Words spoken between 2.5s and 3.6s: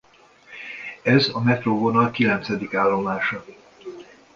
állomása.